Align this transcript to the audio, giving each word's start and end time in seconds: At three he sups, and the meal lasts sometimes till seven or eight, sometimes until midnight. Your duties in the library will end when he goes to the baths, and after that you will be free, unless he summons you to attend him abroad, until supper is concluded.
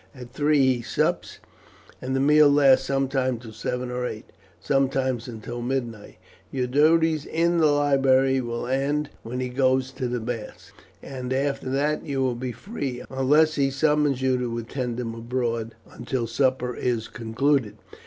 At 0.15 0.33
three 0.33 0.65
he 0.77 0.81
sups, 0.81 1.37
and 2.01 2.15
the 2.15 2.19
meal 2.19 2.49
lasts 2.49 2.87
sometimes 2.87 3.43
till 3.43 3.51
seven 3.53 3.91
or 3.91 4.07
eight, 4.07 4.25
sometimes 4.59 5.27
until 5.27 5.61
midnight. 5.61 6.15
Your 6.51 6.65
duties 6.65 7.23
in 7.27 7.59
the 7.59 7.67
library 7.67 8.41
will 8.41 8.65
end 8.65 9.11
when 9.21 9.39
he 9.39 9.49
goes 9.49 9.91
to 9.91 10.07
the 10.07 10.19
baths, 10.19 10.71
and 11.03 11.31
after 11.31 11.69
that 11.69 12.03
you 12.03 12.19
will 12.19 12.33
be 12.33 12.51
free, 12.51 13.03
unless 13.11 13.53
he 13.57 13.69
summons 13.69 14.23
you 14.23 14.39
to 14.39 14.57
attend 14.57 14.99
him 14.99 15.13
abroad, 15.13 15.75
until 15.91 16.25
supper 16.25 16.75
is 16.75 17.07
concluded. 17.07 17.75